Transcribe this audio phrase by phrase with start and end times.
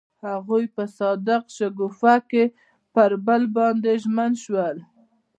[0.27, 2.43] هغوی په صادق شګوفه کې
[2.93, 4.77] پر بل باندې ژمن شول.